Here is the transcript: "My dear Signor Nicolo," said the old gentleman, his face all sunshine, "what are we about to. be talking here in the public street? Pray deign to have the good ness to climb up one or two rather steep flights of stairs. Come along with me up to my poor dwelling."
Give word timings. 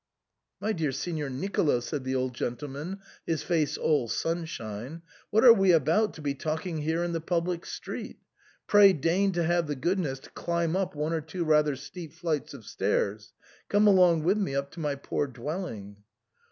"My 0.59 0.73
dear 0.73 0.91
Signor 0.91 1.29
Nicolo," 1.29 1.79
said 1.79 2.03
the 2.03 2.15
old 2.15 2.33
gentleman, 2.33 3.01
his 3.27 3.43
face 3.43 3.77
all 3.77 4.07
sunshine, 4.07 5.03
"what 5.29 5.43
are 5.43 5.53
we 5.53 5.71
about 5.73 6.15
to. 6.15 6.21
be 6.23 6.33
talking 6.33 6.79
here 6.79 7.03
in 7.03 7.11
the 7.11 7.21
public 7.21 7.67
street? 7.67 8.17
Pray 8.65 8.93
deign 8.93 9.31
to 9.33 9.43
have 9.43 9.67
the 9.67 9.75
good 9.75 9.99
ness 9.99 10.17
to 10.21 10.31
climb 10.31 10.75
up 10.75 10.95
one 10.95 11.13
or 11.13 11.21
two 11.21 11.43
rather 11.43 11.75
steep 11.75 12.13
flights 12.13 12.55
of 12.55 12.65
stairs. 12.65 13.33
Come 13.69 13.85
along 13.85 14.23
with 14.23 14.39
me 14.39 14.55
up 14.55 14.71
to 14.71 14.79
my 14.79 14.95
poor 14.95 15.27
dwelling." 15.27 15.97